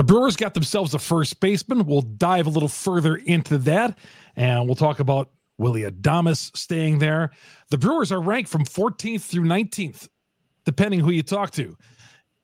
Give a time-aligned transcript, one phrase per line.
[0.00, 1.84] The Brewers got themselves a first baseman.
[1.84, 3.98] We'll dive a little further into that,
[4.34, 7.32] and we'll talk about Willie Adames staying there.
[7.68, 10.08] The Brewers are ranked from 14th through 19th,
[10.64, 11.76] depending who you talk to,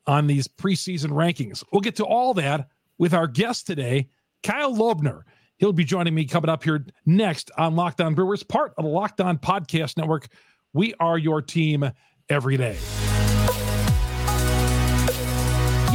[0.07, 1.65] on these preseason rankings.
[1.73, 2.69] We'll get to all that
[2.99, 4.11] with our guest today,
[4.43, 5.23] Kyle Lobner.
[5.57, 8.91] He'll be joining me coming up here next on Locked On Brewers, part of the
[8.91, 10.29] Locked On Podcast Network.
[10.75, 11.91] We are your team
[12.29, 12.77] every day.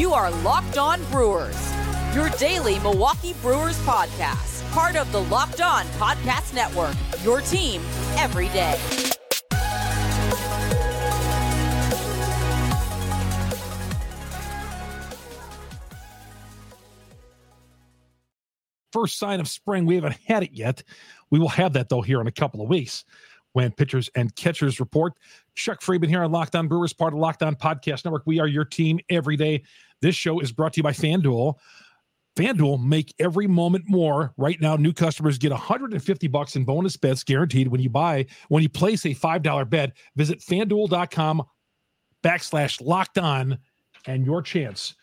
[0.01, 1.55] You are Locked On Brewers,
[2.15, 7.83] your daily Milwaukee Brewers podcast, part of the Locked On Podcast Network, your team
[8.17, 8.79] every day.
[18.91, 19.85] First sign of spring.
[19.85, 20.81] We haven't had it yet.
[21.29, 23.05] We will have that, though, here in a couple of weeks
[23.53, 25.13] when pitchers and catchers report.
[25.55, 28.23] Chuck Freimund here on Locked On Brewers, part of Locked On Podcast Network.
[28.25, 29.63] We are your team every day.
[30.01, 31.55] This show is brought to you by FanDuel.
[32.35, 34.33] FanDuel make every moment more.
[34.37, 38.63] Right now, new customers get 150 bucks in bonus bets guaranteed when you buy when
[38.63, 39.91] you place a $5 bet.
[40.15, 41.43] Visit fanduel.com
[42.23, 43.57] backslash locked on
[44.07, 44.95] and your chance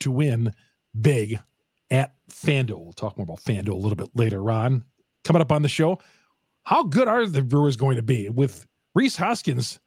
[0.00, 0.52] to win
[1.00, 1.38] big
[1.90, 2.82] at FanDuel.
[2.82, 4.84] We'll talk more about FanDuel a little bit later on.
[5.24, 5.98] Coming up on the show,
[6.70, 9.80] how good are the Brewers going to be with Rhys Hoskins?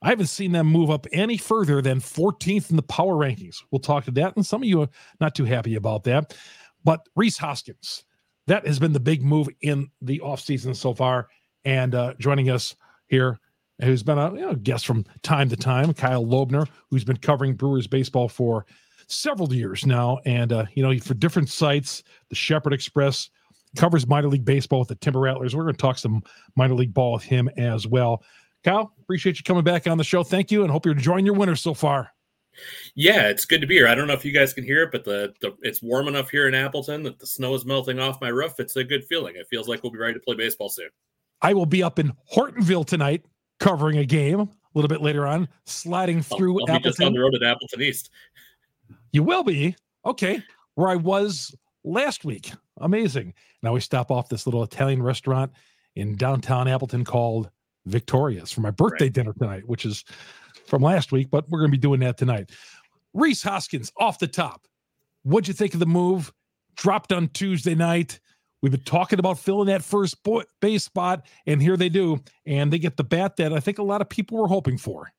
[0.00, 3.56] I haven't seen them move up any further than 14th in the power rankings.
[3.70, 4.34] We'll talk to that.
[4.34, 4.88] And some of you are
[5.20, 6.34] not too happy about that.
[6.84, 8.04] But Rhys Hoskins,
[8.46, 11.28] that has been the big move in the offseason so far.
[11.66, 12.76] And uh, joining us
[13.08, 13.38] here,
[13.82, 17.56] who's been a you know, guest from time to time, Kyle Lobner, who's been covering
[17.56, 18.64] Brewers baseball for
[19.06, 20.18] several years now.
[20.24, 23.28] And, uh, you know, for different sites, the Shepherd Express
[23.76, 25.56] covers minor league baseball with the Timber Rattlers.
[25.56, 26.22] We're going to talk some
[26.56, 28.22] minor league ball with him as well.
[28.64, 30.22] Kyle, appreciate you coming back on the show.
[30.22, 32.12] Thank you, and hope you're enjoying your winter so far.
[32.94, 33.88] Yeah, it's good to be here.
[33.88, 36.30] I don't know if you guys can hear it, but the, the it's warm enough
[36.30, 38.54] here in Appleton that the snow is melting off my roof.
[38.58, 39.36] It's a good feeling.
[39.36, 40.90] It feels like we'll be ready to play baseball soon.
[41.40, 43.24] I will be up in Hortonville tonight
[43.58, 47.06] covering a game a little bit later on, sliding through I'll, I'll Appleton.
[47.06, 48.10] on the road at Appleton East.
[49.12, 49.74] You will be
[50.04, 50.42] okay.
[50.74, 53.34] Where I was last week, amazing.
[53.62, 55.52] Now we stop off this little Italian restaurant
[55.94, 57.50] in downtown Appleton called
[57.86, 59.12] Victoria's for my birthday right.
[59.12, 60.04] dinner tonight, which is
[60.66, 62.50] from last week, but we're going to be doing that tonight.
[63.14, 64.66] Rhys Hoskins off the top.
[65.22, 66.32] What'd you think of the move?
[66.76, 68.20] Dropped on Tuesday night.
[68.62, 70.16] We've been talking about filling that first
[70.60, 72.20] base spot, and here they do.
[72.46, 75.12] And they get the bat that I think a lot of people were hoping for.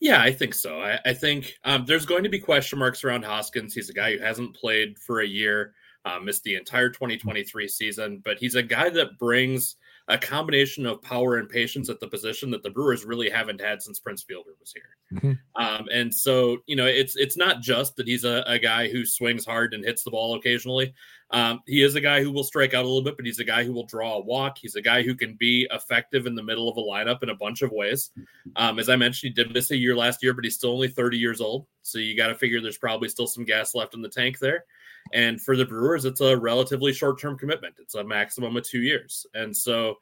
[0.00, 0.80] Yeah, I think so.
[0.80, 3.74] I, I think um, there's going to be question marks around Hoskins.
[3.74, 5.74] He's a guy who hasn't played for a year,
[6.04, 9.76] uh, missed the entire 2023 season, but he's a guy that brings–
[10.08, 13.80] a combination of power and patience at the position that the Brewers really haven't had
[13.80, 15.20] since Prince Fielder was here.
[15.20, 15.62] Mm-hmm.
[15.62, 19.04] Um, and so, you know, it's it's not just that he's a, a, guy who
[19.04, 20.92] swings hard and hits the ball occasionally.
[21.30, 23.44] Um, he is a guy who will strike out a little bit, but he's a
[23.44, 24.58] guy who will draw a walk.
[24.58, 27.34] He's a guy who can be effective in the middle of a lineup in a
[27.34, 28.10] bunch of ways.
[28.56, 30.88] Um, as I mentioned, he did miss a year last year, but he's still only
[30.88, 31.66] 30 years old.
[31.82, 34.64] So you got to figure there's probably still some gas left in the tank there.
[35.12, 37.74] And for the Brewers, it's a relatively short term commitment.
[37.78, 39.26] It's a maximum of two years.
[39.34, 39.96] And so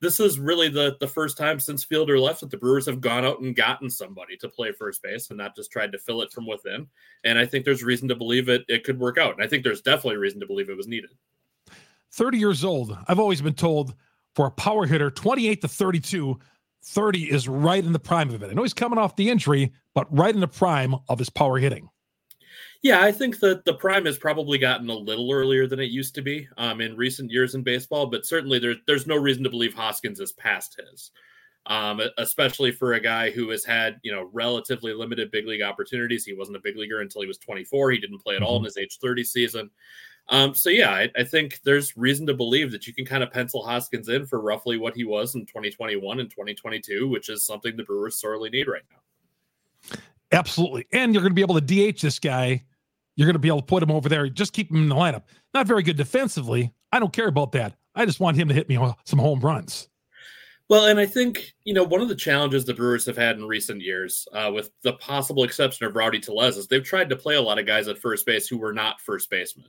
[0.00, 3.24] this is really the the first time since Fielder left that the Brewers have gone
[3.24, 6.32] out and gotten somebody to play first base and not just tried to fill it
[6.32, 6.86] from within.
[7.24, 9.34] And I think there's reason to believe it it could work out.
[9.34, 11.10] And I think there's definitely reason to believe it was needed.
[12.12, 12.96] 30 years old.
[13.08, 13.94] I've always been told
[14.34, 16.38] for a power hitter, 28 to 32,
[16.84, 18.50] 30 is right in the prime of it.
[18.50, 21.58] I know he's coming off the injury, but right in the prime of his power
[21.58, 21.88] hitting.
[22.84, 26.14] Yeah, I think that the prime has probably gotten a little earlier than it used
[26.16, 29.48] to be um, in recent years in baseball, but certainly there's there's no reason to
[29.48, 31.10] believe Hoskins is past his,
[31.64, 36.26] um, especially for a guy who has had you know relatively limited big league opportunities.
[36.26, 37.92] He wasn't a big leaguer until he was 24.
[37.92, 38.66] He didn't play at all in mm-hmm.
[38.66, 39.70] his age 30 season.
[40.28, 43.30] Um, so yeah, I, I, think there's reason to believe that you can kind of
[43.30, 47.76] pencil Hoskins in for roughly what he was in 2021 and 2022, which is something
[47.76, 49.98] the Brewers sorely need right now.
[50.32, 52.62] Absolutely, and you're going to be able to DH this guy
[53.16, 54.28] you're going to be able to put him over there.
[54.28, 55.24] Just keep him in the lineup.
[55.52, 56.72] Not very good defensively.
[56.92, 57.76] I don't care about that.
[57.94, 59.88] I just want him to hit me some home runs.
[60.68, 63.44] Well, and I think, you know, one of the challenges the Brewers have had in
[63.44, 67.34] recent years, uh, with the possible exception of Rowdy Tellez, is they've tried to play
[67.34, 69.68] a lot of guys at first base who were not first basemen.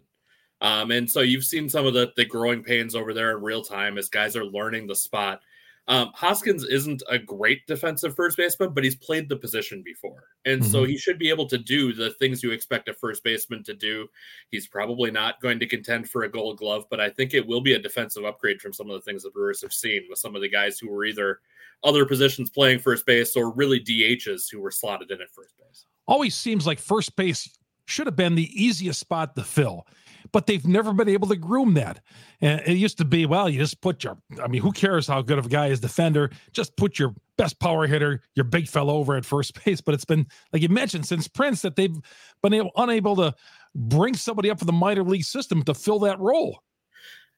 [0.62, 3.62] Um, and so you've seen some of the, the growing pains over there in real
[3.62, 5.42] time as guys are learning the spot.
[5.87, 10.23] Um, Hoskins isn't a great defensive first baseman, but he's played the position before.
[10.45, 10.71] And mm-hmm.
[10.71, 13.75] so he should be able to do the things you expect a first baseman to
[13.75, 14.07] do.
[14.49, 17.61] He's probably not going to contend for a gold glove, but I think it will
[17.61, 20.35] be a defensive upgrade from some of the things the Brewers have seen with some
[20.35, 21.39] of the guys who were either
[21.83, 25.85] other positions playing first base or really DHs who were slotted in at first base.
[26.07, 27.47] Always seems like first base
[27.85, 29.85] should have been the easiest spot to fill
[30.31, 32.01] but they've never been able to groom that.
[32.41, 35.21] And it used to be, well, you just put your, I mean, who cares how
[35.21, 36.31] good of a guy is defender?
[36.51, 39.81] Just put your best power hitter, your big fellow over at first base.
[39.81, 41.95] But it's been, like you mentioned, since Prince that they've
[42.41, 43.33] been able, unable to
[43.73, 46.59] bring somebody up for the minor league system to fill that role.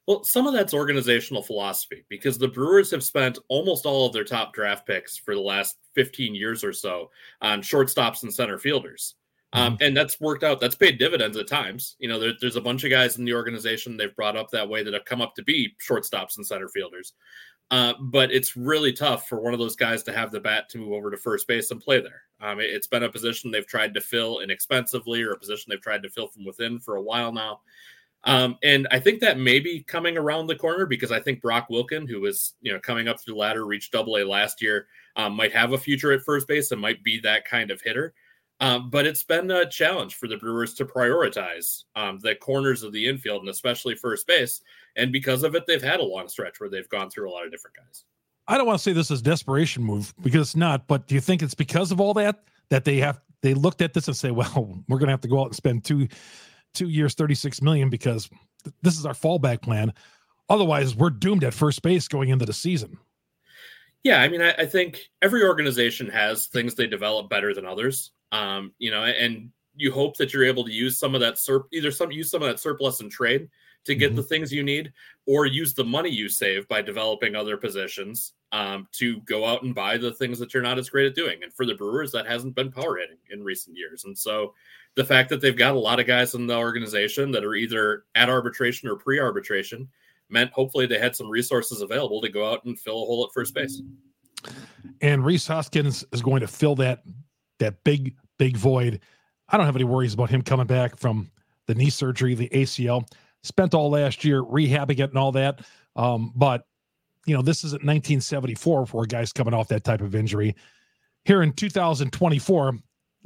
[0.07, 4.23] Well, some of that's organizational philosophy because the Brewers have spent almost all of their
[4.23, 7.11] top draft picks for the last 15 years or so
[7.41, 9.16] on shortstops and center fielders.
[9.53, 9.83] Um, mm-hmm.
[9.83, 10.59] and that's worked out.
[10.59, 11.95] That's paid dividends at times.
[11.99, 14.67] You know, there, there's a bunch of guys in the organization they've brought up that
[14.67, 17.13] way that have come up to be shortstops and center fielders.
[17.69, 20.77] Uh, but it's really tough for one of those guys to have the bat to
[20.77, 22.21] move over to first base and play there.
[22.39, 25.81] Um, it, has been a position they've tried to fill inexpensively or a position they've
[25.81, 27.61] tried to fill from within for a while now.
[28.23, 31.67] Um, and I think that may be coming around the corner because I think Brock
[31.69, 34.87] Wilken, who was you know coming up through the ladder, reached Double A last year,
[35.15, 38.13] um, might have a future at first base and might be that kind of hitter.
[38.59, 42.91] Um, but it's been a challenge for the Brewers to prioritize um, the corners of
[42.91, 44.61] the infield and especially first base.
[44.95, 47.45] And because of it, they've had a long stretch where they've gone through a lot
[47.45, 48.03] of different guys.
[48.47, 51.21] I don't want to say this is desperation move because it's not, but do you
[51.21, 54.31] think it's because of all that that they have they looked at this and say,
[54.31, 56.07] well, we're going to have to go out and spend two
[56.73, 58.29] two years, 36 million because
[58.81, 59.93] this is our fallback plan.
[60.49, 62.97] Otherwise, we're doomed at first base going into the season.
[64.03, 68.11] Yeah, I mean, I, I think every organization has things they develop better than others.
[68.31, 71.67] Um, you know, and you hope that you're able to use some of that sur-
[71.71, 73.47] either some use some of that surplus in trade
[73.85, 74.17] to get mm-hmm.
[74.17, 74.91] the things you need,
[75.25, 79.73] or use the money you save by developing other positions um, to go out and
[79.73, 81.41] buy the things that you're not as great at doing.
[81.43, 84.03] And for the Brewers, that hasn't been power hitting in recent years.
[84.03, 84.53] And so
[84.95, 88.03] the fact that they've got a lot of guys in the organization that are either
[88.15, 89.87] at arbitration or pre-arbitration
[90.29, 93.33] meant hopefully they had some resources available to go out and fill a hole at
[93.33, 93.81] first base.
[95.01, 97.03] And Rhys Hoskins is going to fill that
[97.59, 98.99] that big, big void.
[99.49, 101.31] I don't have any worries about him coming back from
[101.67, 103.07] the knee surgery, the ACL.
[103.43, 105.61] Spent all last year rehabbing it and all that.
[105.95, 106.65] Um, but
[107.25, 110.55] you know, this isn't 1974 for a guy's coming off that type of injury.
[111.25, 112.77] Here in 2024,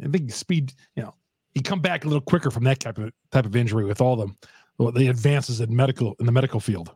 [0.03, 1.13] I think speed, you know,
[1.53, 4.15] you come back a little quicker from that type of type of injury with all
[4.15, 6.91] the the advances in medical in the medical field.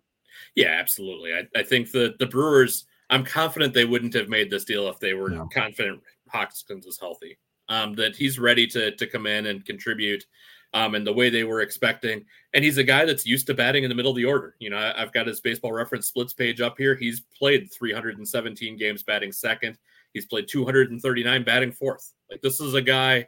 [0.56, 1.34] Yeah, absolutely.
[1.34, 2.86] I, I think the the Brewers.
[3.12, 5.46] I'm confident they wouldn't have made this deal if they were yeah.
[5.54, 6.02] confident
[6.36, 7.38] Hoskins is healthy.
[7.68, 10.24] Um, that he's ready to to come in and contribute,
[10.74, 12.24] um, and the way they were expecting.
[12.54, 14.56] And he's a guy that's used to batting in the middle of the order.
[14.60, 16.94] You know, I, have got his baseball reference splits page up here.
[16.94, 19.80] He's played 317 games batting second.
[20.14, 22.14] He's played 239 batting fourth.
[22.30, 23.28] Like this is a guy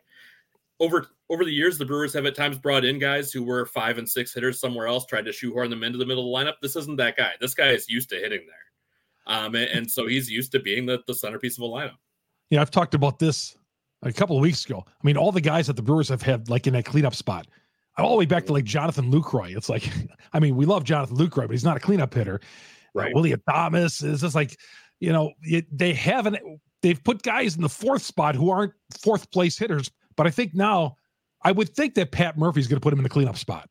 [0.80, 3.98] over over the years, the Brewers have at times brought in guys who were five
[3.98, 6.56] and six hitters somewhere else, tried to shoehorn them into the middle of the lineup.
[6.62, 7.32] This isn't that guy.
[7.42, 9.36] This guy is used to hitting there.
[9.36, 11.98] Um, and, and, so he's used to being the, the centerpiece of a lineup.
[12.50, 13.56] Yeah, I've talked about this
[14.04, 14.84] a couple of weeks ago.
[14.88, 17.48] I mean, all the guys that the Brewers have had like in that cleanup spot,
[17.98, 19.56] all the way back to like Jonathan Lucroy.
[19.56, 19.90] It's like,
[20.34, 22.40] I mean, we love Jonathan Lucroy, but he's not a cleanup hitter.
[22.94, 23.08] Right.
[23.08, 24.58] Uh, William Thomas is just like,
[25.00, 26.38] you know, it, they haven't,
[26.82, 29.92] they've put guys in the fourth spot who aren't fourth place hitters.
[30.16, 30.96] But I think now,
[31.44, 33.70] I would think that Pat Murphy's going to put him in the cleanup spot.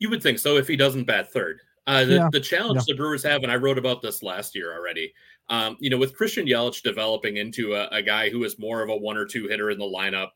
[0.00, 1.60] You would think so if he doesn't bat third.
[1.86, 2.28] Uh, the, yeah.
[2.30, 2.92] the challenge yeah.
[2.92, 5.12] the Brewers have, and I wrote about this last year already,
[5.50, 8.90] um, you know, with Christian Yelich developing into a, a, guy who is more of
[8.90, 10.30] a one or two hitter in the lineup,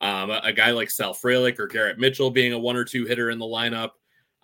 [0.00, 3.06] um, a, a, guy like Sal Frelick or Garrett Mitchell being a one or two
[3.06, 3.90] hitter in the lineup,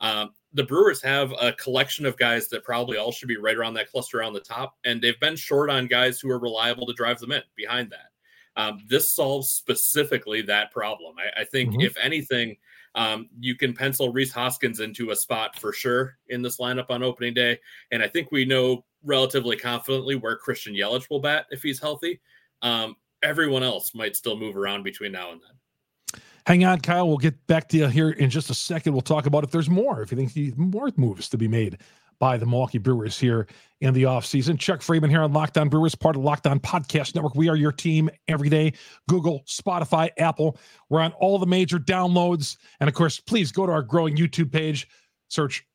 [0.01, 3.75] um, the Brewers have a collection of guys that probably all should be right around
[3.75, 6.95] that cluster on the top, and they've been short on guys who are reliable to
[6.95, 8.11] drive them in behind that.
[8.57, 11.17] Um, this solves specifically that problem.
[11.19, 11.81] I, I think, mm-hmm.
[11.81, 12.57] if anything,
[12.95, 17.03] um, you can pencil Rhys Hoskins into a spot for sure in this lineup on
[17.03, 17.59] opening day.
[17.91, 22.21] And I think we know relatively confidently where Christian Yelich will bat if he's healthy.
[22.63, 26.21] Um, everyone else might still move around between now and then.
[26.47, 27.09] Hang on, Kyle.
[27.09, 28.93] We'll get back to you here in just a second.
[28.93, 31.79] We'll talk about if there's more, if you think more moves to be made
[32.19, 33.47] by the Milwaukee Brewers here
[33.81, 34.59] in the offseason.
[34.59, 37.35] Chuck Freimund here on Locked On Brewers, part of Locked On Podcast Network.
[37.35, 38.75] We are your team every day.
[39.09, 40.59] Google, Spotify, Apple.
[40.91, 42.57] We're on all the major downloads.
[42.81, 44.87] And of course, please go to our growing YouTube page,
[45.29, 45.67] search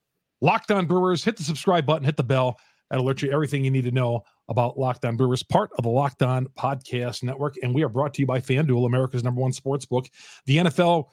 [0.42, 2.60] Locked On Brewers, hit the subscribe button, hit the bell.
[2.90, 5.90] That'll alert you everything you need to know about Locked On Brewers, part of the
[5.90, 7.56] Locked On Podcast Network.
[7.62, 10.08] And we are brought to you by FanDuel, America's number one sports book.
[10.46, 11.06] The NFL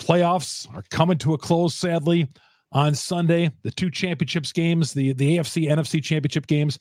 [0.00, 2.28] playoffs are coming to a close, sadly,
[2.70, 3.50] on Sunday.
[3.62, 6.78] The two championships games, the, the AFC, NFC championship games.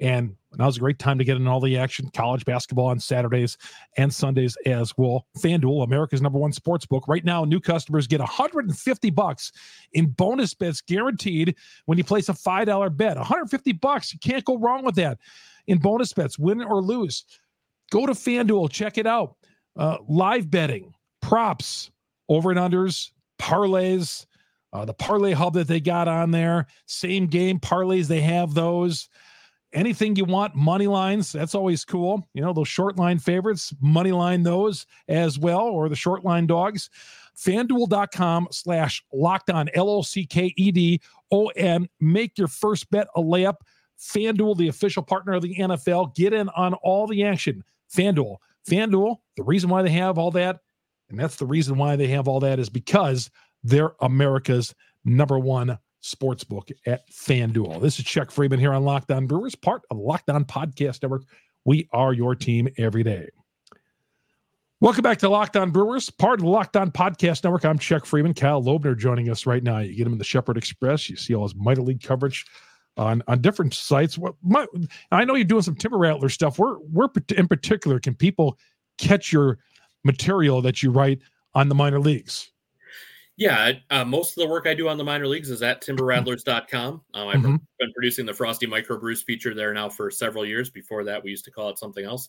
[0.00, 2.10] And now's a great time to get in all the action.
[2.14, 3.56] College basketball on Saturdays
[3.96, 5.26] and Sundays as well.
[5.38, 7.06] FanDuel, America's number one sports book.
[7.06, 9.52] Right now, new customers get 150 bucks
[9.92, 11.54] in bonus bets guaranteed
[11.86, 13.16] when you place a $5 bet.
[13.16, 14.12] 150 bucks.
[14.12, 15.18] You can't go wrong with that
[15.66, 17.24] in bonus bets, win or lose.
[17.90, 19.36] Go to FanDuel, check it out.
[19.76, 21.90] Uh, live betting, props,
[22.28, 23.10] over and unders,
[23.40, 24.26] parlays,
[24.72, 29.08] uh, the parlay hub that they got on there, same game parlays, they have those.
[29.74, 32.26] Anything you want, money lines, that's always cool.
[32.32, 36.46] You know, those short line favorites, money line those as well, or the short line
[36.46, 36.90] dogs.
[37.36, 41.00] FanDuel.com slash locked on, L O C K E D
[41.32, 41.88] O N.
[42.00, 43.56] Make your first bet a layup.
[43.98, 46.14] FanDuel, the official partner of the NFL.
[46.14, 47.64] Get in on all the action.
[47.92, 48.36] FanDuel.
[48.68, 50.60] FanDuel, the reason why they have all that,
[51.10, 53.30] and that's the reason why they have all that is because
[53.62, 57.80] they're America's number one sports book at FanDuel.
[57.80, 61.22] This is Chuck Freimund here on Locked On Brewers, part of the Locked Podcast Network.
[61.64, 63.28] We are your team every day.
[64.80, 67.64] Welcome back to Locked On Brewers, part of the Locked On Podcast Network.
[67.64, 68.36] I'm Chuck Freimund.
[68.36, 69.78] Kyle Lobner joining us right now.
[69.78, 71.08] You get him in the Shepherd Express.
[71.08, 72.44] You see all his minor league coverage
[72.98, 74.18] on on different sites.
[74.18, 74.66] What my,
[75.10, 76.58] I know you're doing some Timber Rattler stuff.
[76.58, 78.58] Where where in particular can people
[78.98, 79.58] catch your
[80.04, 81.20] material that you write
[81.54, 82.52] on the minor leagues?
[83.36, 87.02] Yeah, uh, most of the work I do on the minor leagues is at timberrattlers.com.
[87.14, 87.56] Um, I've mm-hmm.
[87.80, 90.70] been producing the Frosty Microbrews feature there now for several years.
[90.70, 92.28] Before that, we used to call it something else.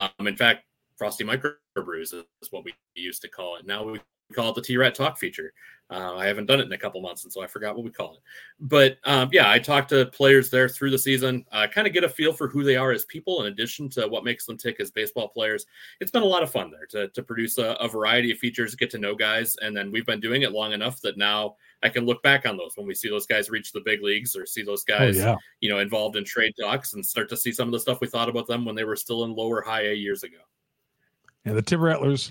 [0.00, 0.64] Um, in fact,
[0.96, 3.66] Frosty Microbrews is what we used to call it.
[3.66, 4.00] Now we
[4.34, 5.52] call it the T-Rat Talk feature.
[5.92, 7.90] Uh, I haven't done it in a couple months, and so I forgot what we
[7.90, 8.20] call it.
[8.60, 12.04] But um, yeah, I talk to players there through the season, uh, kind of get
[12.04, 14.78] a feel for who they are as people, in addition to what makes them tick
[14.78, 15.66] as baseball players.
[16.00, 18.76] It's been a lot of fun there to, to produce a, a variety of features,
[18.76, 21.88] get to know guys, and then we've been doing it long enough that now I
[21.88, 24.46] can look back on those when we see those guys reach the big leagues or
[24.46, 25.36] see those oh, guys, oh, yeah.
[25.60, 28.06] you know, involved in trade talks, and start to see some of the stuff we
[28.06, 30.38] thought about them when they were still in lower high A years ago.
[31.46, 32.30] And the Tim Rattlers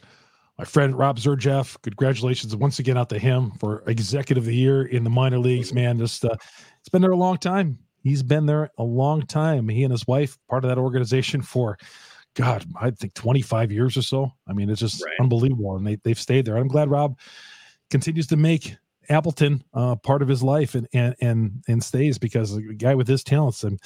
[0.60, 4.84] my friend Rob Zerjav, congratulations once again out to him for executive of the year
[4.84, 5.74] in the minor leagues.
[5.74, 6.36] Man, just uh,
[6.82, 7.80] it's been there a long time.
[8.04, 9.70] He's been there a long time.
[9.70, 11.78] He and his wife, part of that organization for,
[12.34, 14.34] God, I think 25 years or so.
[14.50, 15.13] I mean, it's just right.
[15.22, 16.58] unbelievable, and they they've stayed there.
[16.58, 17.18] I'm glad Rob
[17.89, 18.75] continues to make
[19.08, 23.08] Appleton uh, part of his life and and and and stays because a guy with
[23.08, 23.80] his talents and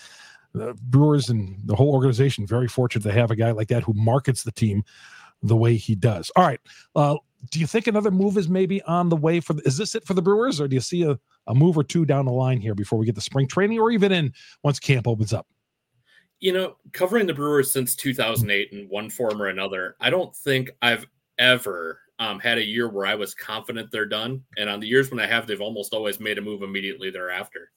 [0.54, 3.94] the Brewers and the whole organization very fortunate to have a guy like that who
[3.94, 4.84] markets the team
[5.44, 6.32] the way he does.
[6.36, 6.60] All right.
[6.96, 7.18] Uh,
[7.52, 9.54] do you think another move is maybe on the way for?
[9.54, 11.84] The, is this it for the Brewers, or do you see a, a move or
[11.84, 14.34] two down the line here before we get the spring training, or even in
[14.64, 15.46] once camp opens up?
[16.40, 20.72] You know, covering the Brewers since 2008 in one form or another, I don't think
[20.82, 21.06] I've
[21.38, 24.44] ever um, had a year where I was confident they're done.
[24.58, 27.72] And on the years when I have, they've almost always made a move immediately thereafter.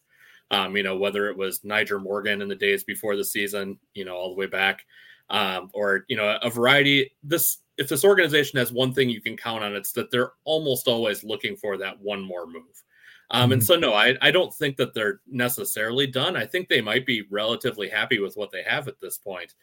[0.51, 4.05] Um, you know, whether it was Nyjer Morgan in the days before the season, you
[4.05, 4.85] know, all the way back
[5.31, 7.11] um, or you know a variety.
[7.23, 10.89] This if this organization has one thing you can count on, it's that they're almost
[10.89, 12.83] always looking for that one more move.
[13.31, 13.53] Um, mm-hmm.
[13.53, 16.37] And so, no, I, I don't think that they're necessarily done.
[16.37, 19.55] I think they might be relatively happy with what they have at this point.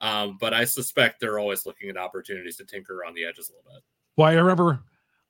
[0.00, 3.52] Um, but I suspect they're always looking at opportunities to tinker around the edges a
[3.52, 3.82] little bit.
[4.16, 4.80] Well, I remember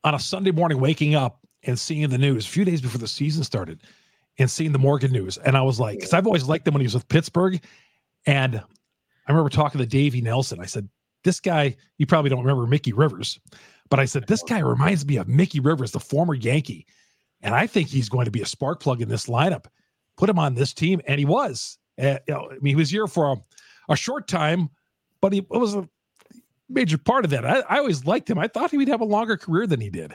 [0.02, 3.06] on a Sunday morning waking up and seeing the news a few days before the
[3.06, 3.82] season started
[4.38, 5.36] and seeing the Morgan news.
[5.38, 7.62] And I was like, because I've always liked him when he was with Pittsburgh.
[8.26, 8.62] And
[9.26, 10.60] I remember talking to Davey Nelson.
[10.60, 10.88] I said,
[11.24, 13.38] This guy, you probably don't remember Mickey Rivers,
[13.88, 16.86] but I said, This guy reminds me of Mickey Rivers, the former Yankee.
[17.40, 19.66] And I think he's going to be a spark plug in this lineup.
[20.16, 21.00] Put him on this team.
[21.06, 21.78] And he was.
[22.00, 23.36] Uh, you know, I mean, he was here for a,
[23.92, 24.70] a short time,
[25.20, 25.88] but he was a
[26.68, 27.44] major part of that.
[27.44, 28.38] I, I always liked him.
[28.38, 30.14] I thought he would have a longer career than he did.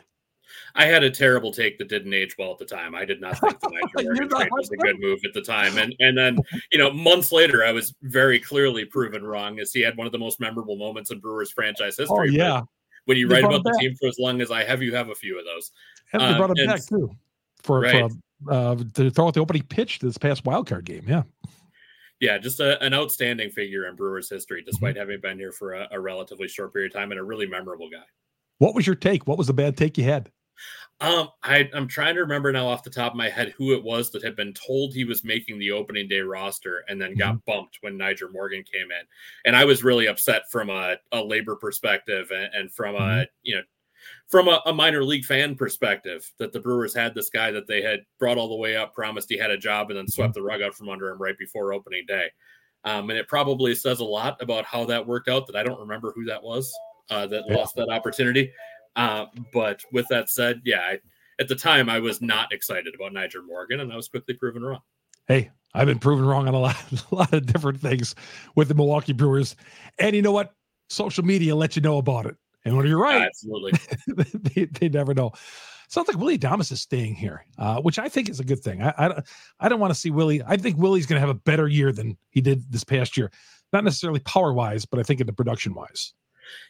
[0.75, 2.95] I had a terrible take that didn't age well at the time.
[2.95, 6.17] I did not think the trade was a good move at the time, and and
[6.17, 6.39] then
[6.71, 10.11] you know months later, I was very clearly proven wrong as he had one of
[10.11, 12.41] the most memorable moments in Brewers franchise oh, history.
[12.41, 12.61] Oh yeah,
[13.05, 13.79] when you they write about the back.
[13.79, 15.71] team for as long as I have, you have a few of those.
[16.13, 17.11] And they brought him um, back too
[17.63, 18.11] for, right.
[18.43, 21.05] for uh, to throw out the opening pitch this past wild card game.
[21.07, 21.23] Yeah.
[22.19, 24.99] Yeah, just a, an outstanding figure in Brewers history, despite mm-hmm.
[25.01, 27.89] having been here for a, a relatively short period of time and a really memorable
[27.89, 28.05] guy.
[28.57, 29.27] What was your take?
[29.27, 30.31] What was the bad take you had?
[30.99, 33.83] Um, I, I'm trying to remember now off the top of my head who it
[33.83, 37.35] was that had been told he was making the opening day roster and then got
[37.35, 37.51] mm-hmm.
[37.51, 39.05] bumped when Nyjer Morgan came in.
[39.45, 43.19] And I was really upset from a, a labor perspective and, and from mm-hmm.
[43.19, 43.61] a, you know,
[44.27, 47.81] from a, a, minor league fan perspective that the Brewers had this guy that they
[47.81, 50.39] had brought all the way up, promised he had a job, and then swept mm-hmm.
[50.39, 52.27] the rug out from under him right before opening day.
[52.83, 55.79] Um, and it probably says a lot about how that worked out that I don't
[55.79, 56.73] remember who that was
[57.09, 57.55] uh, that yeah.
[57.55, 58.51] lost that opportunity.
[58.97, 60.99] Uh, but with that said, yeah, I,
[61.39, 64.63] at the time I was not excited about Nyjer Morgan, and I was quickly proven
[64.63, 64.81] wrong.
[65.27, 66.75] Hey, I've been proven wrong on a lot,
[67.11, 68.15] a lot of different things
[68.55, 69.55] with the Milwaukee Brewers,
[69.99, 70.53] and you know what?
[70.89, 72.35] Social media lets you know about it.
[72.65, 73.73] And when you're right, absolutely,
[74.33, 75.31] they, they never know.
[75.89, 78.81] Sounds like Willie Adames is staying here, uh, which I think is a good thing.
[78.81, 79.21] I I,
[79.59, 80.41] I don't want to see Willie.
[80.45, 83.31] I think Willie's going to have a better year than he did this past year.
[83.71, 86.13] Not necessarily power wise, but I think in the production wise.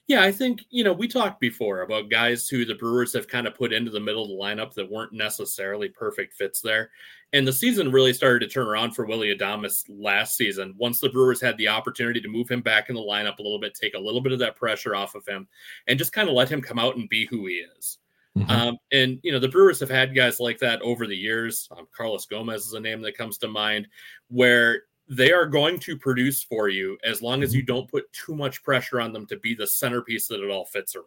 [0.08, 3.48] Yeah, I think, you know, we talked before about guys who the Brewers have kind
[3.48, 6.92] of put into the middle of the lineup that weren't necessarily perfect fits there.
[7.34, 11.10] And the season really started to turn around for Willie Adames last season once the
[11.10, 13.96] Brewers had the opportunity to move him back in the lineup a little bit, take
[13.96, 15.48] a little bit of that pressure off of him,
[15.88, 17.98] and just kind of let him come out and be who he is.
[18.38, 18.52] Mm-hmm.
[18.52, 21.68] Um, and you know the Brewers have had guys like that over the years.
[21.76, 23.88] Um, Carlos Gomez is a name that comes to mind,
[24.30, 27.76] where they are going to produce for you as long as you mm-hmm.
[27.76, 30.96] don't put too much pressure on them to be the centerpiece that it all fits
[30.96, 31.06] around.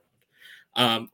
[0.77, 1.11] Um,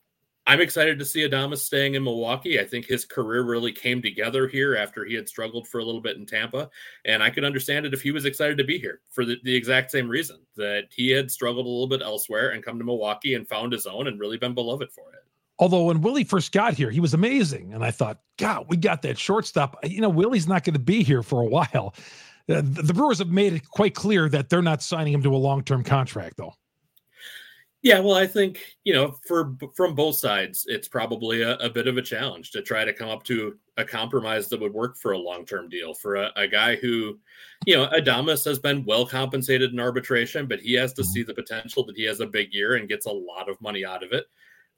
[0.48, 2.60] I'm excited to see Adames staying in Milwaukee.
[2.60, 6.00] I think his career really came together here after he had struggled for a little
[6.00, 6.70] bit in Tampa.
[7.04, 9.54] And I could understand it if he was excited to be here for the, the
[9.54, 13.34] exact same reason that he had struggled a little bit elsewhere and come to Milwaukee
[13.34, 15.24] and found his own and really been beloved for it.
[15.58, 17.72] Although when Willie first got here, he was amazing.
[17.72, 19.76] And I thought, God, we got that shortstop.
[19.82, 21.94] You know, Willie's not going to be here for a while.
[22.48, 25.36] Uh, the Brewers have made it quite clear that they're not signing him to a
[25.36, 26.54] long term contract, though.
[27.82, 31.86] Yeah, well, I think you know, for from both sides, it's probably a, a, bit
[31.86, 35.12] of a challenge to try to come up to a compromise that would work for
[35.12, 37.18] a long term deal for a, a, guy who,
[37.64, 41.10] you know, Adames has been well compensated in arbitration, but he has to mm-hmm.
[41.10, 43.84] see the potential that he has a big year and gets a lot of money
[43.84, 44.26] out of it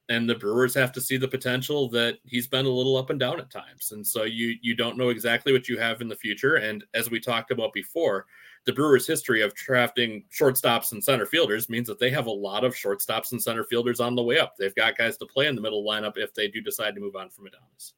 [0.08, 3.20] and the Brewers have to see the potential that he's been a little up and
[3.20, 3.92] down at times.
[3.92, 6.56] And so you you don't know exactly what you have in the future.
[6.56, 8.26] And as we talked about before,
[8.64, 12.64] the Brewers' history of drafting shortstops and center fielders means that they have a lot
[12.64, 14.56] of shortstops and center fielders on the way up.
[14.56, 17.16] They've got guys to play in the middle lineup if they do decide to move
[17.16, 17.92] on from Adames.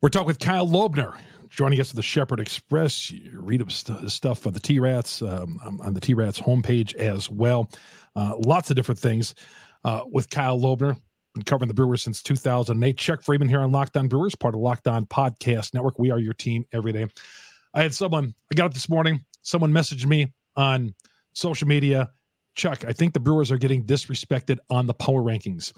[0.00, 1.16] We're talking with Kyle Lobner,
[1.48, 3.10] joining us at the Shepherd Express.
[3.10, 7.30] You read his stuff on the T Rats um, on the T Rats homepage as
[7.30, 7.70] well.
[8.14, 9.34] Uh, lots of different things
[9.84, 10.96] uh, with Kyle Lobner.
[11.34, 12.96] Been covering the Brewers since 2008.
[12.96, 15.98] Chuck Freimund here on Locked On Brewers, part of Locked On Podcast Network.
[15.98, 17.06] We are your team every day.
[17.74, 20.94] I had someone, I got up this morning, someone messaged me on
[21.34, 22.10] social media
[22.56, 25.72] Chuck, I think the Brewers are getting disrespected on the power rankings.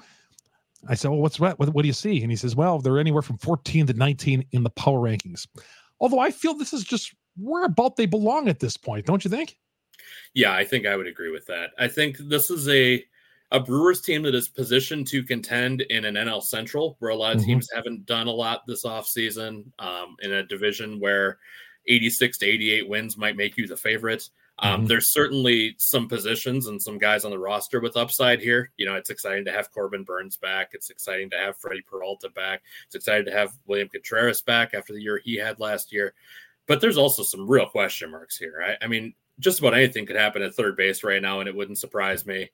[0.88, 1.58] I said, Well, what's what?
[1.58, 2.22] What, what do you see?
[2.22, 5.46] And he says, Well, they're anywhere from 14 to 19 in the power rankings.
[6.00, 9.30] Although I feel this is just where about they belong at this point, don't you
[9.30, 9.56] think?
[10.34, 11.70] Yeah, I think I would agree with that.
[11.78, 13.04] I think this is a
[13.50, 17.34] a Brewers team that is positioned to contend in an NL Central, where a lot
[17.34, 17.50] of mm-hmm.
[17.50, 21.38] teams haven't done a lot this offseason, um, in a division where
[21.86, 24.28] 86 to 88 wins might make you the favorite.
[24.60, 24.86] Um, mm-hmm.
[24.86, 28.70] There's certainly some positions and some guys on the roster with upside here.
[28.76, 30.70] You know, it's exciting to have Corbin Burnes back.
[30.72, 32.62] It's exciting to have Freddie Peralta back.
[32.86, 36.12] It's exciting to have William Contreras back after the year he had last year.
[36.66, 38.62] But there's also some real question marks here.
[38.66, 41.54] I, I mean, just about anything could happen at third base right now, and it
[41.54, 42.50] wouldn't surprise me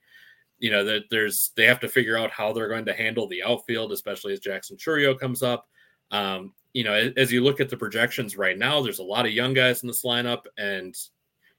[0.65, 3.43] you know that there's they have to figure out how they're going to handle the
[3.43, 5.69] outfield, especially as Jackson Chourio comes up.
[6.11, 9.33] Um, you know, as you look at the projections right now, there's a lot of
[9.33, 10.97] young guys in this lineup, and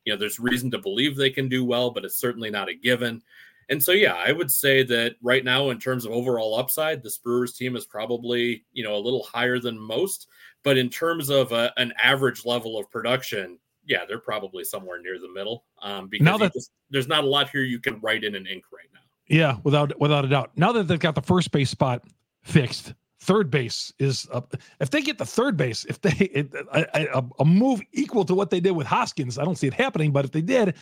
[0.05, 2.73] you know, there's reason to believe they can do well, but it's certainly not a
[2.73, 3.21] given.
[3.69, 7.19] And so, yeah, I would say that right now, in terms of overall upside, this
[7.19, 10.29] Brewers team is probably you know a little higher than most.
[10.63, 15.19] But in terms of a, an average level of production, yeah, they're probably somewhere near
[15.19, 15.65] the middle.
[15.81, 18.47] Um, because now that just, there's not a lot here you can write in an
[18.47, 18.99] ink right now.
[19.27, 20.51] Yeah, without without a doubt.
[20.55, 22.03] Now that they've got the first base spot
[22.43, 24.55] fixed, third base is up.
[24.79, 28.35] If they get the third base, if they it, a, a, a, move equal to
[28.35, 30.11] what they did with Hoskins, I don't see it happening.
[30.11, 30.75] But if they did,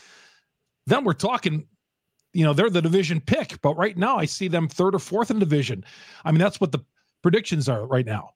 [0.88, 1.66] then we're talking.
[2.36, 5.30] You know, they're the division pick, but right now I see them third or fourth
[5.30, 5.86] in division.
[6.26, 6.80] I mean, that's what the
[7.22, 8.32] predictions are right now.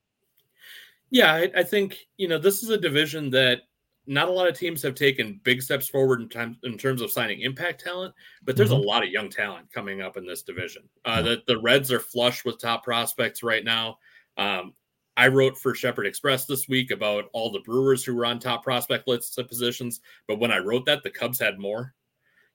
[1.09, 3.61] Yeah, I, I think you know this is a division that
[4.07, 7.11] not a lot of teams have taken big steps forward in, time, in terms of
[7.11, 8.83] signing impact talent, but there's mm-hmm.
[8.83, 10.83] a lot of young talent coming up in this division.
[11.05, 13.97] Uh, the, the Reds are flush with top prospects right now.
[14.37, 14.73] Um,
[15.17, 18.63] I wrote for Shepherd Express this week about all the Brewers who were on top
[18.63, 21.93] prospect lists of positions, but when I wrote that, the Cubs had more.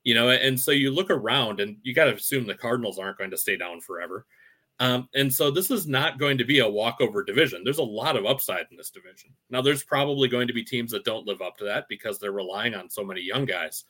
[0.04, 3.18] You know, and so you look around and you got to assume the Cardinals aren't
[3.18, 4.26] going to stay down forever.
[4.82, 7.62] Um, and so this is not going to be a walkover division.
[7.62, 9.30] There's a lot of upside in this division.
[9.48, 12.32] Now, there's probably going to be teams that don't live up to that because they're
[12.32, 13.84] relying on so many young guys.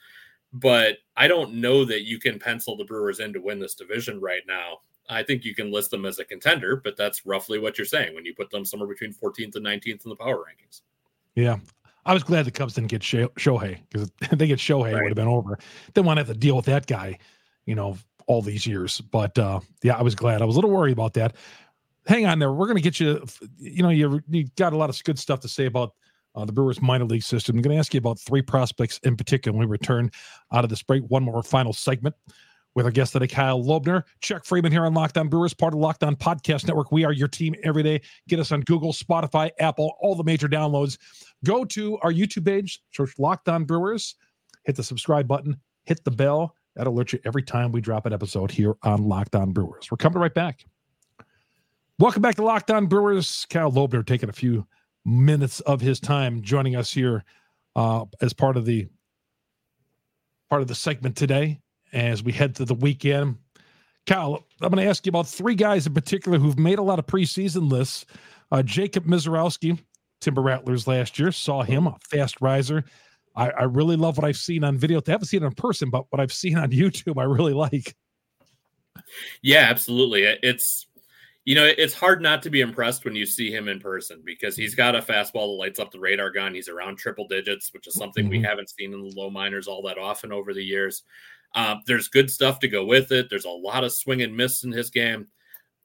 [0.53, 4.21] But I don't know that you can pencil the Brewers in to win this division
[4.21, 4.81] right now.
[5.09, 8.15] I think you can list them as a contender, but that's roughly what you're saying
[8.15, 10.83] when you put them somewhere between 14th and 19th in the power rankings.
[11.35, 11.57] Yeah.
[12.05, 14.97] I was glad the Cubs didn't get Shohei because if they get Shohei, right.
[14.97, 15.59] it would have been over.
[15.95, 17.19] They want to have to deal with that guy,
[17.65, 19.01] you know, all these years.
[19.01, 20.43] But uh, yeah, I was glad.
[20.43, 21.37] I was a little worried about that.
[22.07, 22.53] Hang on there.
[22.53, 23.25] We're going to get you.
[23.59, 25.95] You know, you you got a lot of good stuff to say about
[26.35, 27.57] uh, the Brewers minor league system.
[27.57, 30.11] I'm going to ask you about three prospects in particular when we return
[30.53, 31.03] out of this break.
[31.09, 32.15] One more final segment
[32.75, 34.03] with our guest today, Kyle Lobner.
[34.21, 36.91] Chuck Freimund here on Locked On Brewers, part of Locked On Podcast Network.
[36.91, 38.01] We are your team every day.
[38.29, 40.99] Get us on Google, Spotify, Apple, all the major downloads.
[41.45, 44.15] Go to our YouTube page, search Locked On Brewers,
[44.65, 48.13] hit the subscribe button, hit the bell That alert you every time we drop an
[48.13, 49.91] episode here on Locked On Brewers.
[49.91, 50.65] We're coming right back.
[51.99, 53.47] Welcome back to Locked On Brewers.
[53.51, 54.67] Kyle Lobner taking a few
[55.05, 57.25] minutes of his time joining us here
[57.77, 58.89] uh, as part of the
[60.49, 61.61] part of the segment today
[61.93, 63.37] as we head to the weekend.
[64.07, 66.99] Kyle, I'm going to ask you about three guys in particular who've made a lot
[66.99, 68.07] of preseason lists.
[68.51, 69.79] Uh, Jacob Misiorowski,
[70.21, 72.85] Timber Rattlers last year, saw him a fast riser.
[73.35, 75.01] I, I, really love what I've seen on video.
[75.07, 77.95] I haven't seen it in person, but what I've seen on YouTube, I really like.
[79.43, 80.25] Yeah, absolutely.
[80.43, 80.87] It's
[81.45, 84.55] you know, it's hard not to be impressed when you see him in person because
[84.55, 86.55] he's got a fastball that lights up the radar gun.
[86.55, 88.31] He's around triple digits, which is something mm-hmm.
[88.31, 91.03] we haven't seen in the low minors all that often over the years.
[91.57, 93.29] Um, there's good stuff to go with it.
[93.29, 95.27] There's a lot of swing and miss in his game,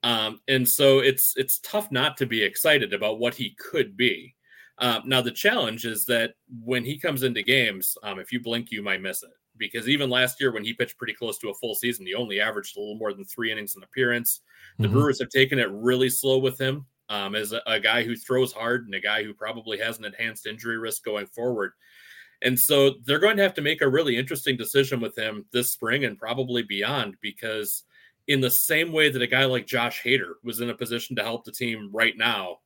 [0.02, 4.34] um, and so it's it's tough not to be excited about what he could be.
[4.80, 8.70] Um, now the challenge is that when he comes into games, um, if you blink,
[8.70, 11.54] you might miss it because even last year when he pitched pretty close to a
[11.54, 14.40] full season, he only averaged a little more than three innings in appearance.
[14.78, 14.94] The mm-hmm.
[14.94, 18.52] Brewers have taken it really slow with him um, as a, a, guy who throws
[18.52, 21.72] hard and a guy who probably has an enhanced injury risk going forward.
[22.42, 25.72] And so they're going to have to make a really interesting decision with him this
[25.72, 27.82] spring and probably beyond because
[28.28, 31.22] in the same way that a guy like Josh Hader was in a position to
[31.22, 32.58] help the team right now,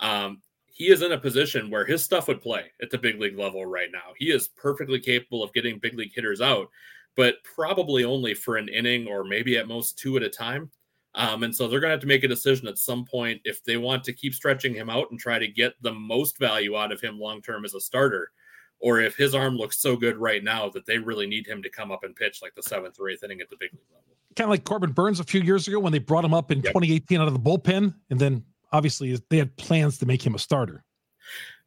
[0.00, 0.40] um,
[0.80, 3.66] he is in a position where his stuff would play at the big league level
[3.66, 4.14] right now.
[4.16, 6.70] He is perfectly capable of getting big league hitters out,
[7.16, 10.70] but probably only for an inning or maybe at most two at a time.
[11.14, 13.62] Um, and so they're going to have to make a decision at some point if
[13.62, 16.92] they want to keep stretching him out and try to get the most value out
[16.92, 18.32] of him long term as a starter,
[18.80, 21.68] or if his arm looks so good right now that they really need him to
[21.68, 24.16] come up and pitch like the seventh or eighth inning at the big league level.
[24.34, 26.62] Kind of like Corbin Burnes a few years ago when they brought him up in
[26.62, 26.72] yep.
[26.72, 30.38] 2018 out of the bullpen and then obviously they had plans to make him a
[30.38, 30.84] starter.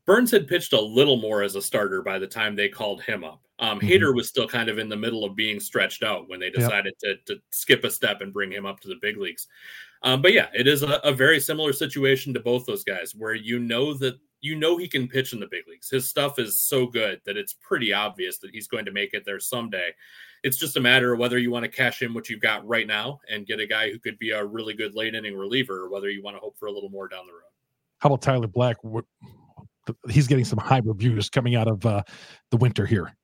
[0.06, 3.24] Burnes had pitched a little more as a starter by the time they called him
[3.24, 3.42] up.
[3.60, 3.88] Um, mm-hmm.
[3.88, 6.94] Hader was still kind of in the middle of being stretched out when they decided
[7.04, 7.26] yep.
[7.26, 9.48] to, to, skip a step and bring him up to the big leagues.
[10.02, 13.36] Um, but yeah, it is a, a, very similar situation to both those guys, where
[13.36, 15.90] you know that you know he can pitch in the big leagues.
[15.90, 19.24] His stuff is so good that it's pretty obvious that he's going to make it
[19.26, 19.92] there someday.
[20.44, 22.86] It's just a matter of whether you want to cash in what you've got right
[22.86, 25.90] now and get a guy who could be a really good late inning reliever, or
[25.90, 27.44] whether you want to hope for a little more down the road.
[28.00, 28.76] How about Tyler Black?
[30.10, 32.04] He's getting some high reviews coming out of uh,
[32.52, 33.16] the winter here.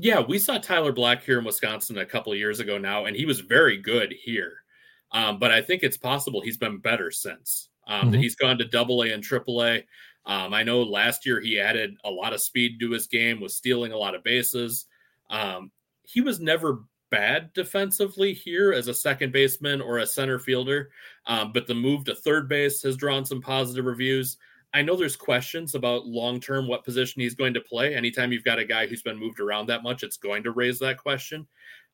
[0.00, 3.14] Yeah, we saw Tyler Black here in Wisconsin a couple of years ago now, and
[3.14, 4.64] he was very good here.
[5.12, 7.68] Um, but I think it's possible he's been better since.
[7.86, 8.10] Um, mm-hmm.
[8.12, 9.84] That he's gone to Double A AA and Triple A.
[10.24, 13.56] Um, I know last year he added a lot of speed to his game, was
[13.56, 14.86] stealing a lot of bases.
[15.30, 15.70] Um,
[16.04, 20.90] he was never bad defensively here as a second baseman or a center fielder,
[21.26, 24.38] um, but the move to third base has drawn some positive reviews.
[24.74, 27.94] I know there's questions about long term what position he's going to play.
[27.94, 30.78] Anytime you've got a guy who's been moved around that much, it's going to raise
[30.78, 31.46] that question.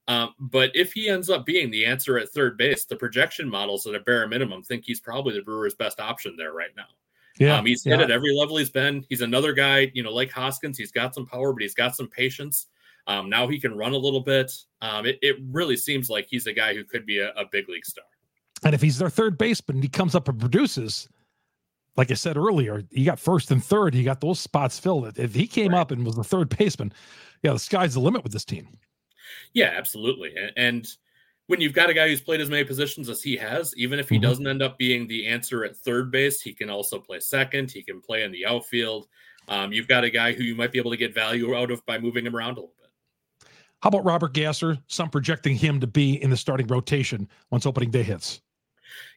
[0.07, 3.87] Um, but if he ends up being the answer at third base, the projection models
[3.87, 6.87] at a bare minimum think he's probably the Brewers' best option there right now.
[7.38, 7.96] Yeah, um, he's yeah.
[7.96, 9.05] hit at every level he's been.
[9.09, 10.79] He's another guy, you know, like Hoskins.
[10.79, 12.66] He's got some power, but he's got some patience.
[13.07, 14.53] Um, now he can run a little bit.
[14.83, 17.68] Um, it, it, really seems like he's a guy who could be a, a, big
[17.68, 18.05] league star.
[18.64, 21.09] And if he's their third baseman, and he comes up and produces.
[21.96, 23.92] Like I said earlier, he got first and third.
[23.92, 25.18] He got those spots filled.
[25.18, 25.81] If he came right.
[25.81, 26.92] up and was the third baseman,
[27.42, 28.68] yeah, the sky's the limit with this team.
[29.53, 30.33] Yeah, absolutely.
[30.37, 30.88] And, and
[31.49, 34.09] when you've got a guy who's played as many positions as he has, even if
[34.09, 34.23] he mm-hmm.
[34.23, 37.71] doesn't end up being the answer at third base, he can also play second.
[37.71, 39.09] He can play in the outfield.
[39.49, 41.85] Um, you've got a guy who you might be able to get value out of
[41.87, 43.49] by moving him around a little bit.
[43.83, 44.77] How about Robert Gasser?
[44.89, 48.43] Some projecting him to be in the starting rotation once opening day hits.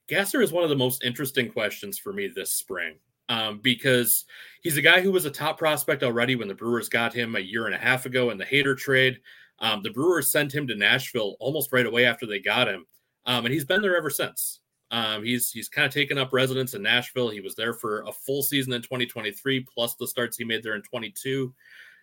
[0.07, 2.95] Gasser is one of the most interesting questions for me this spring
[3.27, 4.25] um, because
[4.61, 7.39] he's a guy who was a top prospect already when the Brewers got him a
[7.39, 9.19] year and a half ago in the Hader trade.
[9.61, 12.85] Um, the Brewers sent him to Nashville almost right away after they got him,
[13.25, 14.59] um, and he's been there ever since.
[14.91, 17.29] Um, he's he's kind of taken up residence in Nashville.
[17.29, 20.75] He was there for a full season in 2023, plus the starts he made there
[20.75, 21.53] in 22.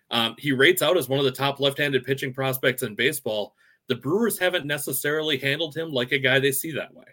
[0.09, 3.53] Um, he rates out as one of the top left-handed pitching prospects in baseball.
[3.87, 7.05] The Brewers haven't necessarily handled him like a guy they see that way.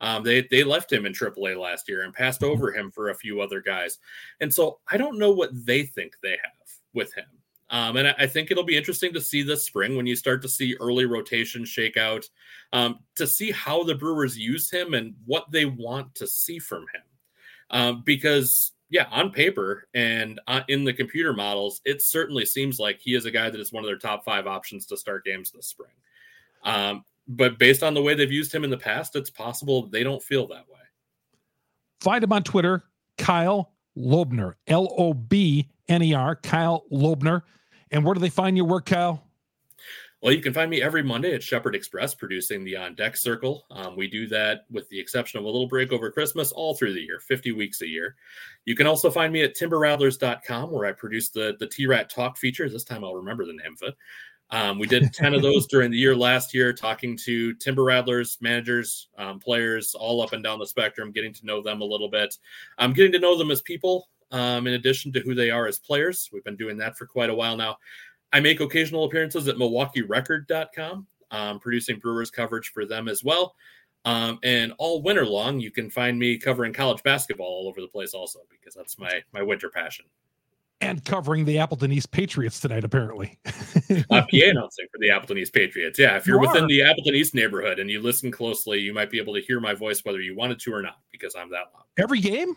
[0.00, 3.14] Um, they they left him in AAA last year and passed over him for a
[3.14, 3.98] few other guys,
[4.40, 6.52] and so I don't know what they think they have
[6.94, 7.26] with him.
[7.70, 10.40] Um, and I, I, think it'll be interesting to see this spring when you start
[10.40, 12.26] to see early rotation shakeout
[12.72, 16.82] um, to see how the Brewers use him and what they want to see from
[16.82, 17.02] him.
[17.70, 23.00] Um, because yeah, on paper and uh, in the computer models, it certainly seems like
[23.00, 25.50] he is a guy that is one of their top five options to start games
[25.50, 25.90] this spring.
[26.64, 30.02] Um, but based on the way they've used him in the past, it's possible they
[30.02, 30.78] don't feel that way.
[32.00, 32.84] Find him on Twitter,
[33.18, 37.42] Kyle Lobner, L O B N E R, Kyle Lobner.
[37.90, 39.22] And where do they find your work, Kyle?
[40.20, 43.64] Well, you can find me every Monday at Shepherd Express producing the On Deck Circle.
[43.70, 46.94] Um, we do that with the exception of a little break over Christmas all through
[46.94, 48.16] the year, 50 weeks a year.
[48.64, 52.36] You can also find me at timberrattlers.com where I produce the, the T Rat Talk
[52.36, 52.68] feature.
[52.68, 53.94] This time I'll remember the name of it.
[54.50, 58.38] Um, we did 10 of those during the year last year, talking to Timber Rattlers,
[58.40, 62.10] managers, um, players, all up and down the spectrum, getting to know them a little
[62.10, 62.36] bit.
[62.78, 65.78] I'm getting to know them as people, um, in addition to who they are as
[65.78, 66.28] players.
[66.32, 67.76] We've been doing that for quite a while now.
[68.32, 73.54] I make occasional appearances at MilwaukeeRecord.com, um, producing Brewers coverage for them as well.
[74.04, 77.88] Um, and all winter long, you can find me covering college basketball all over the
[77.88, 80.06] place, also because that's my my winter passion.
[80.80, 83.36] And covering the Appleton East Patriots tonight, apparently.
[83.46, 85.98] uh, PA announcing for the Appleton East Patriots.
[85.98, 89.10] Yeah, if you're you within the Appleton East neighborhood and you listen closely, you might
[89.10, 91.64] be able to hear my voice whether you wanted to or not, because I'm that
[91.74, 91.84] loud.
[91.98, 92.54] Every game?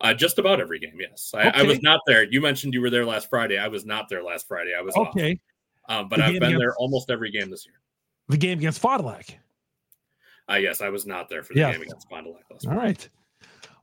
[0.00, 1.32] Uh, just about every game, yes.
[1.34, 1.60] I, okay.
[1.60, 2.22] I, was not there.
[2.22, 3.58] You mentioned you were there last Friday.
[3.58, 4.72] I was not there last Friday.
[4.78, 5.40] I was okay.
[5.88, 7.80] Um, but I've been against, there almost every game this year.
[8.28, 9.38] The game against Fond du Lac.
[10.50, 11.72] Uh, yes, I was not there for the yeah.
[11.72, 12.86] game against Fond du Lac last All Friday.
[12.86, 13.08] right.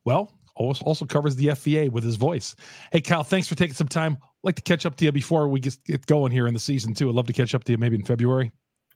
[0.05, 2.55] Well, also covers the FVA with his voice.
[2.91, 4.17] Hey, Kyle, thanks for taking some time.
[4.21, 6.93] I'd like to catch up to you before we get going here in the season,
[6.93, 7.09] too.
[7.09, 8.51] I'd love to catch up to you maybe in February.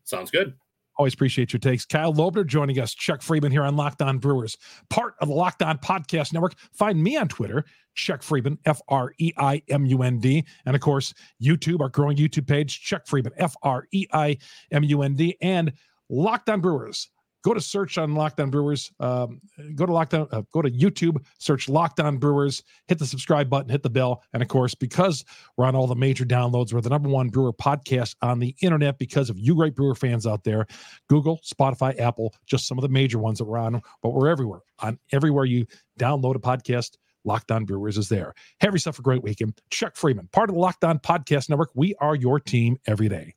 [0.05, 0.53] Sounds good.
[0.99, 1.85] Always appreciate your takes.
[1.85, 2.93] Kyle Lobner joining us.
[2.93, 4.57] Chuck Freimund here on Locked On Brewers,
[4.89, 6.55] part of the Locked On Podcast Network.
[6.73, 7.63] Find me on Twitter,
[7.95, 10.43] Chuck Freimund, F R E I M U N D.
[10.65, 14.37] And of course, YouTube, our growing YouTube page, Chuck Freimund, F R E I
[14.71, 15.37] M U N D.
[15.41, 15.71] And
[16.09, 17.09] Locked On Brewers
[17.43, 18.91] go to search on Locked On Brewers.
[18.99, 19.41] Um,
[19.75, 23.49] go to Locked On, uh, go to YouTube, search Locked On Brewers, hit the subscribe
[23.49, 25.23] button, hit the bell, and of course, because
[25.57, 28.97] we're on all the major downloads, we're the number one brewer podcast on the internet
[28.97, 30.65] because of you great brewer fans out there.
[31.07, 34.61] Google, Spotify, Apple, just some of the major ones that we're on, but we're everywhere.
[34.79, 35.65] On everywhere you
[35.99, 36.97] download a podcast.
[37.25, 38.33] Locked On Brewers is there.
[38.61, 39.59] Have yourself a great weekend.
[39.69, 41.69] Chuck Freimund, part of the Locked On Podcast Network.
[41.75, 43.35] We are your team every day.